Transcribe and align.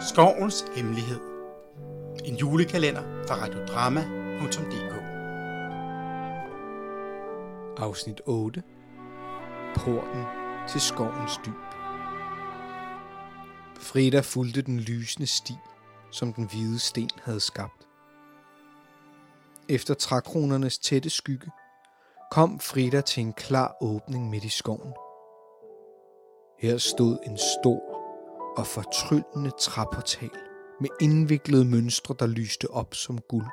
Skovens 0.00 0.64
Hemmelighed 0.74 1.20
En 2.24 2.36
julekalender 2.36 3.02
fra 3.28 3.34
radiodrama.dk 3.34 4.94
Afsnit 7.82 8.20
8 8.26 8.62
Porten 9.76 10.24
til 10.68 10.80
skovens 10.80 11.40
dyb 11.46 11.54
Frida 13.80 14.20
fulgte 14.20 14.62
den 14.62 14.80
lysende 14.80 15.26
sti, 15.26 15.54
som 16.10 16.32
den 16.32 16.48
hvide 16.50 16.78
sten 16.78 17.10
havde 17.22 17.40
skabt. 17.40 17.88
Efter 19.68 19.94
trækronernes 19.94 20.78
tætte 20.78 21.10
skygge, 21.10 21.50
kom 22.30 22.60
Frida 22.60 23.00
til 23.00 23.20
en 23.20 23.32
klar 23.32 23.76
åbning 23.80 24.30
midt 24.30 24.44
i 24.44 24.48
skoven. 24.48 24.92
Her 26.58 26.78
stod 26.78 27.18
en 27.26 27.38
stor 27.38 28.07
og 28.58 28.66
fortryllende 28.66 29.50
træportal 29.60 30.30
med 30.80 30.88
indviklede 31.00 31.64
mønstre, 31.64 32.14
der 32.18 32.26
lyste 32.26 32.70
op 32.70 32.94
som 32.94 33.18
guld. 33.28 33.46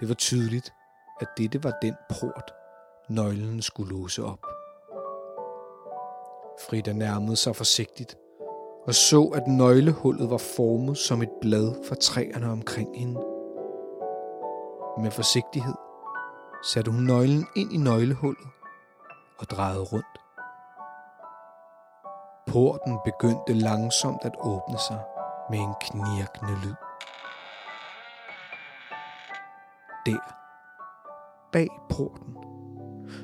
Det 0.00 0.08
var 0.08 0.14
tydeligt, 0.14 0.72
at 1.20 1.28
dette 1.38 1.64
var 1.64 1.72
den 1.82 1.94
port, 2.08 2.52
nøglen 3.08 3.62
skulle 3.62 3.90
låse 3.90 4.24
op. 4.24 4.46
Frida 6.68 6.92
nærmede 6.92 7.36
sig 7.36 7.56
forsigtigt 7.56 8.16
og 8.86 8.94
så, 8.94 9.22
at 9.34 9.46
nøglehullet 9.46 10.30
var 10.30 10.42
formet 10.56 10.98
som 10.98 11.22
et 11.22 11.30
blad 11.40 11.84
for 11.88 11.94
træerne 11.94 12.50
omkring 12.50 12.98
hende. 12.98 13.20
Med 15.02 15.10
forsigtighed 15.10 15.74
satte 16.64 16.90
hun 16.90 17.02
nøglen 17.02 17.46
ind 17.56 17.72
i 17.72 17.76
nøglehullet 17.76 18.48
og 19.38 19.46
drejede 19.50 19.82
rundt. 19.82 20.19
Porten 22.50 22.98
begyndte 23.04 23.52
langsomt 23.52 24.18
at 24.24 24.32
åbne 24.40 24.78
sig 24.88 24.98
med 25.50 25.58
en 25.58 25.74
knirkende 25.80 26.52
lyd. 26.64 26.74
Der, 30.06 30.34
bag 31.52 31.68
porten, 31.90 32.36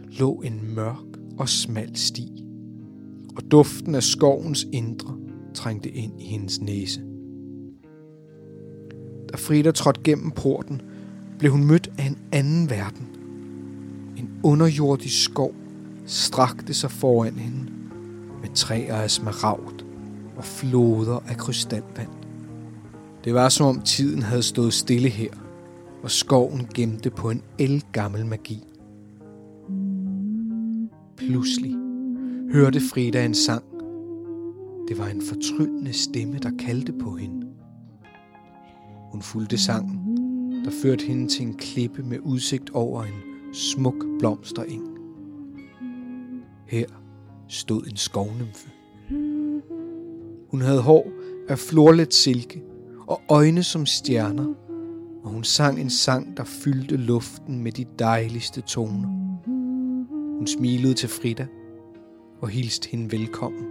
lå 0.05 0.41
en 0.41 0.75
mørk 0.75 1.39
og 1.39 1.49
smal 1.49 1.97
sti, 1.97 2.45
og 3.37 3.51
duften 3.51 3.95
af 3.95 4.03
skovens 4.03 4.67
indre 4.73 5.17
trængte 5.55 5.91
ind 5.91 6.21
i 6.21 6.25
hendes 6.25 6.61
næse. 6.61 7.01
Da 9.33 9.37
Frida 9.37 9.71
trådte 9.71 10.01
gennem 10.05 10.31
porten, 10.31 10.83
blev 11.39 11.53
hun 11.53 11.65
mødt 11.65 11.89
af 11.99 12.05
en 12.05 12.19
anden 12.33 12.71
verden. 12.71 13.09
En 14.17 14.41
underjordisk 14.45 15.25
skov 15.25 15.55
strakte 16.05 16.75
sig 16.75 16.91
foran 16.91 17.39
hende 17.39 17.66
med 18.47 18.55
træer 18.55 18.97
af 18.97 19.11
smaragd 19.11 19.84
og 20.36 20.44
floder 20.44 21.19
af 21.28 21.36
krystalvand. 21.36 22.08
Det 23.25 23.34
var 23.34 23.48
som 23.48 23.66
om 23.66 23.80
tiden 23.80 24.22
havde 24.22 24.42
stået 24.42 24.72
stille 24.72 25.08
her, 25.08 25.30
og 26.02 26.11
skoven 26.11 26.69
gemte 26.74 27.11
på 27.11 27.30
en 27.30 27.42
elgammel 27.58 28.27
magi. 28.27 28.64
Pludselig 31.17 31.74
hørte 32.52 32.80
Frida 32.80 33.24
en 33.24 33.34
sang. 33.34 33.64
Det 34.89 34.98
var 34.98 35.06
en 35.06 35.22
fortryllende 35.22 35.92
stemme, 35.92 36.39
der 36.39 36.50
kaldte 36.58 36.92
på 36.92 37.17
hende. 37.17 37.47
Hun 39.12 39.22
fulgte 39.22 39.58
sangen, 39.58 40.20
der 40.64 40.70
førte 40.83 41.05
hende 41.05 41.28
til 41.28 41.47
en 41.47 41.55
klippe 41.55 42.02
med 42.02 42.19
udsigt 42.22 42.70
over 42.70 43.02
en 43.02 43.55
smuk 43.55 44.05
blomstereng. 44.19 44.83
Her 46.67 46.86
stod 47.48 47.86
en 47.86 47.97
skovnymfe. 47.97 48.70
Hun 50.51 50.61
havde 50.61 50.83
hår 50.83 51.11
af 51.48 51.58
florlet 51.58 52.14
silke 52.14 52.62
og 53.07 53.20
øjne 53.29 53.62
som 53.62 53.86
stjerner, 53.86 54.55
og 55.24 55.30
hun 55.30 55.45
sang 55.45 55.80
en 55.80 55.90
sang, 55.90 56.36
der 56.36 56.45
fyldte 56.45 56.96
luften 56.96 57.62
med 57.62 57.73
de 57.73 57.85
dejligste 57.98 58.61
toner. 58.61 59.08
Hun 60.36 60.46
smilede 60.46 60.95
til 60.95 61.08
Frida 61.08 61.46
og 62.40 62.48
hilste 62.48 62.89
hende 62.90 63.12
velkommen. 63.12 63.64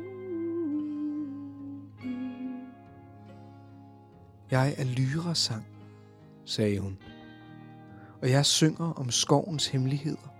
Jeg 4.51 4.75
er 4.77 4.83
Lyra-sang, 4.83 5.65
sagde 6.45 6.79
hun, 6.79 6.97
og 8.21 8.29
jeg 8.29 8.45
synger 8.45 8.93
om 8.93 9.09
skovens 9.11 9.67
hemmeligheder. 9.67 10.34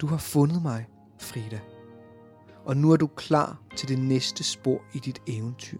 Du 0.00 0.06
har 0.06 0.16
fundet 0.16 0.62
mig, 0.62 0.86
Frida, 1.18 1.60
og 2.64 2.76
nu 2.76 2.92
er 2.92 2.96
du 2.96 3.06
klar 3.06 3.62
til 3.76 3.88
det 3.88 3.98
næste 3.98 4.44
spor 4.44 4.82
i 4.94 4.98
dit 4.98 5.22
eventyr. 5.26 5.78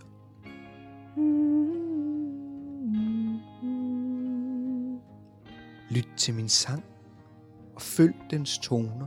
Lyt 5.90 6.08
til 6.16 6.34
min 6.34 6.48
sang 6.48 6.84
og 7.74 7.82
følg 7.82 8.14
dens 8.30 8.58
toner, 8.58 9.06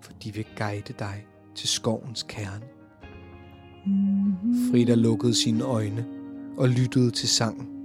for 0.00 0.12
de 0.12 0.34
vil 0.34 0.46
guide 0.56 0.92
dig 0.98 1.26
til 1.54 1.68
skovens 1.68 2.22
kerne. 2.22 2.66
Frida 4.70 4.94
lukkede 4.94 5.34
sine 5.34 5.64
øjne 5.64 6.06
og 6.56 6.68
lyttede 6.68 7.10
til 7.10 7.28
sangen. 7.28 7.79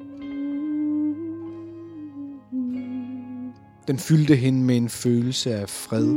Den 3.87 3.99
fyldte 3.99 4.35
hende 4.35 4.63
med 4.63 4.77
en 4.77 4.89
følelse 4.89 5.55
af 5.55 5.69
fred 5.69 6.07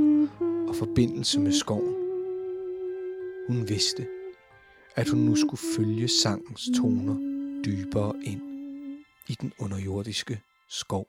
og 0.68 0.76
forbindelse 0.76 1.40
med 1.40 1.52
skoven. 1.52 1.94
Hun 3.48 3.68
vidste, 3.68 4.06
at 4.96 5.08
hun 5.08 5.20
nu 5.20 5.36
skulle 5.36 5.60
følge 5.76 6.08
sangens 6.08 6.68
toner 6.80 7.16
dybere 7.64 8.12
ind 8.24 8.40
i 9.28 9.36
den 9.40 9.52
underjordiske 9.58 10.40
skov. 10.68 11.06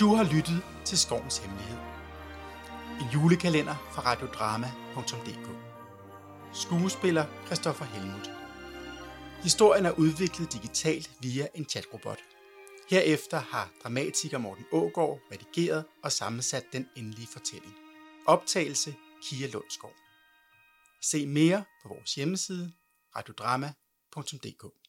Du 0.00 0.14
har 0.14 0.34
lyttet 0.34 0.62
til 0.84 0.98
Skovens 0.98 1.38
Hemmelighed. 1.38 1.78
En 3.00 3.06
julekalender 3.14 3.74
fra 3.92 4.02
radiodrama.dk 4.02 5.48
Skuespiller 6.52 7.24
Christoffer 7.46 7.84
Helmut 7.84 8.45
Historien 9.42 9.86
er 9.86 9.90
udviklet 9.90 10.52
digitalt 10.52 11.10
via 11.20 11.48
en 11.54 11.64
chatrobot. 11.68 12.18
Herefter 12.90 13.38
har 13.38 13.72
dramatiker 13.82 14.38
Morten 14.38 14.64
Ågård 14.72 15.20
redigeret 15.32 15.84
og 16.04 16.12
sammensat 16.12 16.64
den 16.72 16.88
endelige 16.96 17.28
fortælling. 17.32 17.74
Optagelse 18.26 18.94
Kia 19.22 19.46
Lundsgaard. 19.46 19.96
Se 21.02 21.26
mere 21.26 21.64
på 21.82 21.88
vores 21.88 22.14
hjemmeside 22.14 22.72
radiodrama.dk 23.16 24.85